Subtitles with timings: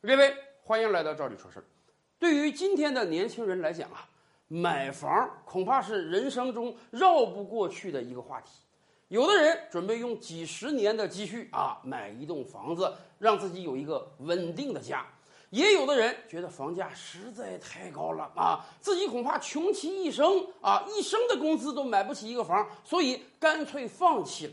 [0.00, 0.32] 各位，
[0.62, 1.64] 欢迎来到赵李说事儿。
[2.20, 4.08] 对于今天的年轻人来讲啊，
[4.46, 8.50] 买房恐怕是人生中绕不过去的一个话题。
[9.08, 14.98] 有的人准备用几十年的积蓄啊，买一栋房子，让自己有一个稳定的家；
[15.50, 24.52] 也有的人觉得房价实在太高了啊，自己恐怕穷其一生啊，一生的工资都买不起一个房，所以干脆放弃了。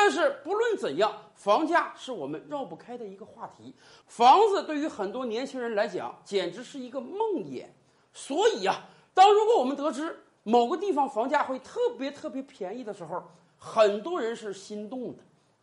[0.00, 3.74] 但是不论怎样，房价是我们绕不开的一个话题。
[4.06, 7.66] 房子对于很多年轻人来讲，简直是一个梦魇。
[8.14, 13.20] 所以啊，当如果我们得知某个地方房价会特别特别便宜的时候，
[13.58, 15.22] 很多人是心动的。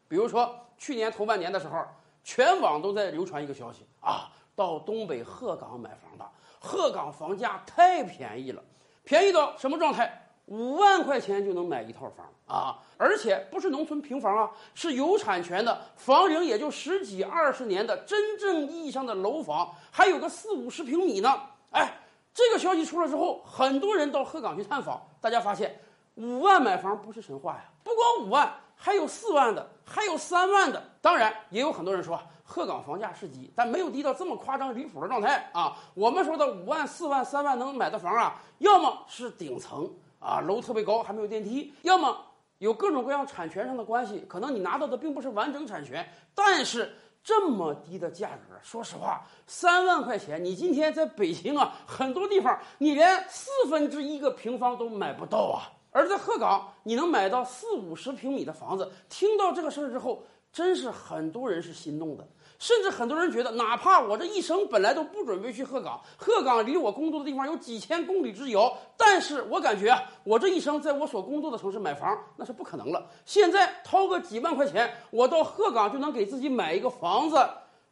[0.10, 1.82] 比如说去年头半年的时候，
[2.22, 6.30] 全网都在流传一个消息啊，到东北鹤岗买房的，
[6.60, 8.62] 鹤岗房价太便宜了，
[9.06, 10.25] 便宜到什么状态？
[10.48, 12.78] 五万块钱就能买一套房啊！
[12.98, 21.42] 而且不是农村平房啊，是有产权的，房龄也就十几二十年的真正意义上的楼房，还有个四五十平米呢。
[21.72, 21.92] 哎，
[22.34, 25.80] 这个消息出来之后，很多人到鹤岗去探访，大家发现
[26.14, 27.66] 五万买房不是神话呀！
[27.84, 30.82] 不光五万，还有四万的，还有三万的。
[31.02, 35.76] 当然，也有很多人说鹤岗房价是低，但没有低到这么夸张离谱的状态啊。
[35.96, 39.92] 我们说的五万、四万、三万能买的房啊，要么是顶层。
[40.26, 42.18] 啊，楼特别高，还没有电梯，要么
[42.58, 46.92] 有各种各样产权上的关系，可能你拿到的并不是完整产权，但是
[47.24, 62.28] 这么低的价格，说实话，三万块钱，你今天在北京啊，很多地方你连四分之一个平方都买不到啊，而在鹤岗，你能买到四五十平米的房子，听到这个事儿之后，真是很多人是心动的。
[62.58, 73.06] 甚至很多人觉得，哪怕我这一生本来都不准备去鹤岗，鹤岗离我工作的地方有几千公里之遥，但是我感觉我这一生在我所工作的城市买房那是不可能了。
[73.26, 77.36] 现在掏个几万块钱，我到鹤岗就能给自己买一个房子，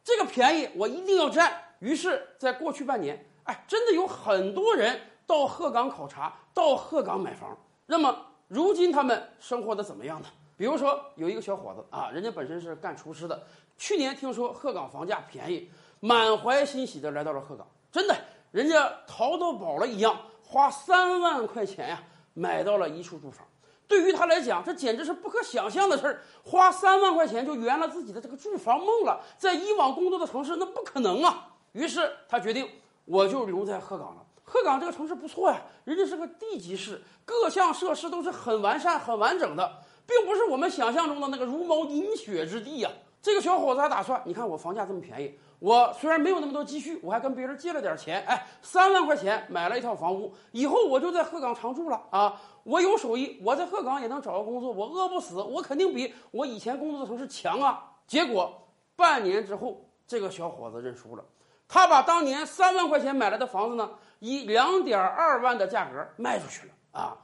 [0.02, 1.52] 这个便宜我一定要占。
[1.80, 7.56] 于是，在过去半年，哎，真的有很多人到鹤岗考察，到鹤岗买房。
[7.86, 8.16] 那么，
[8.48, 10.28] 如今他们生活的怎么样呢？
[10.56, 13.42] 比如说，有一个小伙子啊，人家本身是干厨师的。
[13.76, 15.68] 去年听说鹤岗房价便宜，
[16.00, 17.66] 满怀欣喜的来到了鹤岗。
[17.90, 18.16] 真的，
[18.52, 22.02] 人家淘到宝了一样，花三万块钱呀，
[22.34, 23.46] 买到了一处住房。
[23.86, 26.22] 对于他来讲，这简直是不可想象的事儿。
[26.44, 29.20] 花三万块钱就圆了自己的这个住房梦了。
[29.36, 31.48] 在以往工作的城市，那不可能啊。
[31.72, 32.68] 于是他决定，
[33.04, 34.24] 我就留在鹤岗了。
[34.44, 42.90] 鹤岗这个城市不错呀，人家是个地级市，各项设施都是很完善、很完整的，并不是我们想象中的那个茹毛饮血之地呀。
[43.22, 52.38] 这个小伙子还打算，你看我房价这么便宜，我虽然没有那么多积蓄，我还跟别人借了点钱，哎，三万块钱买了一套房屋，以后我就在鹤岗常住了啊！
[52.64, 57.92] 我有手艺，我在鹤岗也能找个工作，我饿不死，我肯定比我以前工作的城市强啊！
[58.06, 61.24] 结果半年之后，这个小伙子认输了，
[61.66, 67.16] 他把当年三万块钱买来的房子呢，以两点二万的价格卖出去了啊！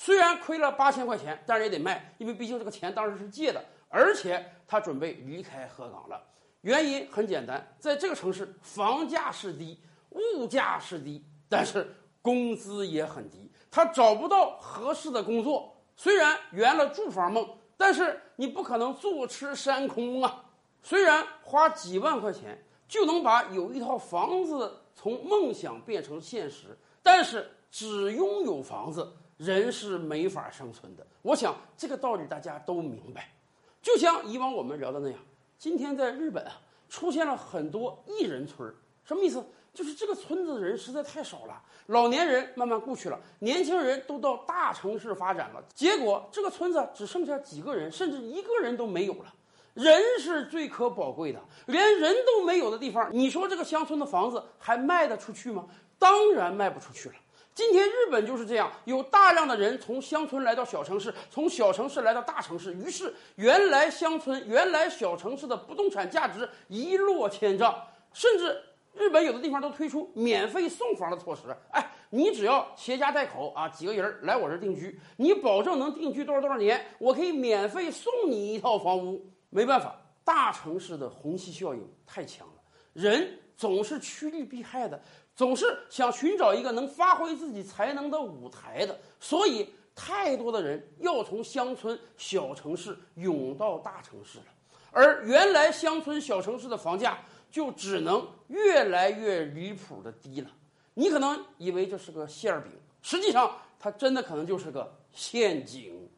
[0.00, 3.62] 虽然亏了八千块钱，但是也得卖，因为毕竟这个钱当时是借的。
[3.90, 6.22] 而且他准备离开鹤岗了，
[6.60, 9.76] 原因很简单，在这个城市房价是低，
[10.10, 11.92] 物价是低，但是
[12.22, 15.74] 工资也很低，他找不到合适的工作。
[15.96, 20.44] 虽然圆了住房梦，但是你不可能坐吃山空啊。
[20.80, 31.06] 虽然花几万块钱就能把有一套房子从梦想变成现实，但是只拥有房子，人是没法生存的。
[31.22, 33.32] 我想这个道理大家都明白。
[33.80, 35.18] 就像以往我们聊的那样，
[35.58, 39.42] 今天在日本啊，出现了很多一人村儿，什么意思？
[39.72, 49.32] 就是这个村子的人实在太少了，老年人慢慢故去了，年轻人都到大城市发展了，结果这个村子只剩下几个人，甚至一个人都没有了。
[49.74, 55.66] 人是最可宝贵的，连人都没有的地方，你说这个乡村的房子还卖得出去吗？
[55.96, 57.14] 当然卖不出去了。
[57.58, 67.76] 今天日本就是这样，有大量的人从乡村来到小城市，从小城市来到大城市，于是原来乡村、原来小城市的不动产价值一落千丈，
[68.12, 68.62] 甚至
[68.94, 71.42] 日本有的地方都推出免费送房的措施。
[71.72, 79.28] 哎，你只要携家带口啊，几个人来我这儿定居，你保证能定居多少多少年，我可以免费送你一套房屋。
[79.50, 82.54] 没办法，大城市的虹吸效应太强了，
[82.92, 85.02] 人总是趋利避害的。
[85.38, 94.46] 总是想寻找一个能发挥自己才能的舞台的，所以太多的人要从乡村小城市涌到大城市了，
[94.90, 97.20] 而原来乡村小城市的房价
[97.52, 100.50] 就只能越来越离谱的低了。
[100.94, 106.10] 你可能以为这是个馅儿饼，实际上它真的可能就是个陷阱。